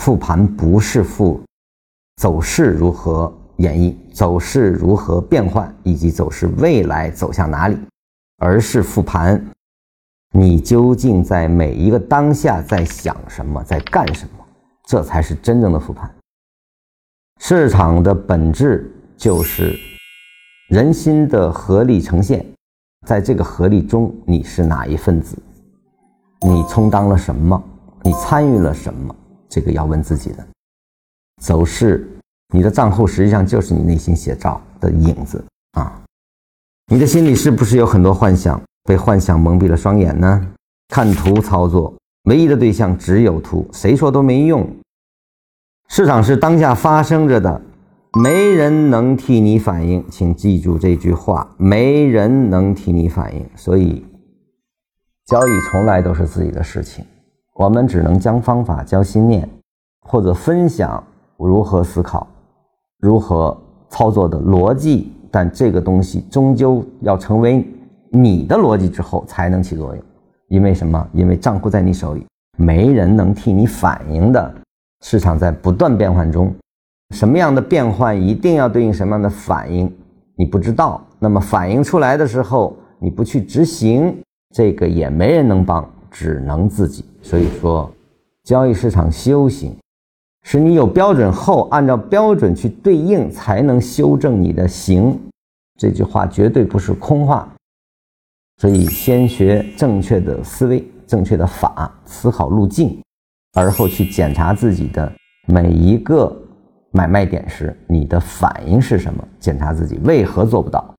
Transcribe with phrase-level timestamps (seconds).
[0.00, 1.38] 复盘不是复
[2.16, 7.76] 走势如何演绎，走势如何变换，以及走势未来走向哪里，
[8.38, 9.38] 而是复盘
[10.32, 14.44] 你究竟在每一个当下在想什么，在干什么，
[14.86, 16.10] 这才是真正的复盘。
[17.38, 19.78] 市场的本质就是
[20.70, 22.42] 人心的合力呈现，
[23.06, 25.36] 在这个合力中，你是哪一份子？
[26.40, 27.62] 你充当了什么？
[28.02, 29.14] 你参与了什么？
[29.50, 30.46] 这个要问自己的。
[31.42, 32.08] 走势，
[32.54, 36.00] 你的账户实际上就是你内心写照的影子啊！
[36.86, 38.60] 你的心里是不是有很多幻想？
[38.84, 40.46] 被幻想蒙蔽了双眼呢？
[40.88, 44.68] 看图操作，唯一的对象只有图，谁说都没用。
[45.88, 47.60] 市场是当下发生着的，
[48.20, 53.48] 没人能替你反应，请记住这句话：没人能替你反应。
[53.54, 54.04] 所以，
[55.26, 57.04] 交易从来都是自己的事情，
[57.60, 59.46] 我们只能将方法、教心念，
[60.08, 61.04] 或者分享
[61.36, 62.26] 如何思考、
[63.00, 63.54] 如何
[63.90, 65.12] 操作的逻辑。
[65.30, 67.62] 但这个东西终究要成为
[68.08, 70.02] 你的逻辑之后才能起作用。
[70.48, 71.06] 因为什么？
[71.12, 72.26] 因为账户在你手里，
[72.56, 74.54] 没人能替你反应的。
[75.04, 76.50] 市场在不断变换中，
[77.14, 79.94] 什么样的变换一定要对应什么样的反应，
[80.34, 80.98] 你不知道。
[81.18, 84.18] 那么反应出来的时候，你不去执行，
[84.54, 87.04] 这个也没人能帮，只能自己。
[87.22, 87.90] 所以说，
[88.44, 89.76] 交易市场修行，
[90.42, 95.18] 是你有标准后，按照标准去对应，才能修正你的行。
[95.78, 97.48] 这句话绝对不是空话。
[98.58, 103.00] 所以，先学正确的思维，正确的法，思考路径。
[103.54, 105.10] 而后去检查自己的
[105.46, 106.34] 每一个
[106.90, 109.26] 买卖点时，你的反应是什么？
[109.38, 110.94] 检查自己为何做不到，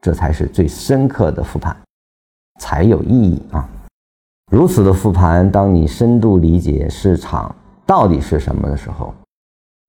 [0.00, 1.76] 这才是最深刻的复盘，
[2.60, 3.68] 才有意义啊！
[4.50, 7.54] 如此的复盘，当你深度理解市场
[7.86, 9.14] 到底是什么的时候，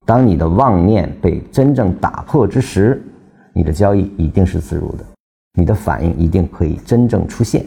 [0.05, 3.01] 当你的妄念被真正打破之时，
[3.53, 5.05] 你的交易一定是自如的，
[5.57, 7.65] 你的反应一定可以真正出现。